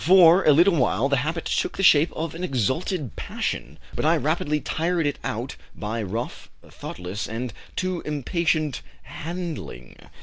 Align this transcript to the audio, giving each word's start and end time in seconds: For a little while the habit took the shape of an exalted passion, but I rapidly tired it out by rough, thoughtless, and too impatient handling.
For 0.03 0.43
a 0.45 0.51
little 0.51 0.73
while 0.73 1.09
the 1.09 1.17
habit 1.17 1.45
took 1.45 1.77
the 1.77 1.83
shape 1.83 2.11
of 2.13 2.33
an 2.33 2.43
exalted 2.43 3.15
passion, 3.15 3.77
but 3.93 4.03
I 4.03 4.17
rapidly 4.17 4.59
tired 4.59 5.05
it 5.05 5.19
out 5.23 5.55
by 5.75 6.01
rough, 6.01 6.49
thoughtless, 6.67 7.27
and 7.27 7.53
too 7.75 8.01
impatient 8.03 8.81
handling. 9.03 9.95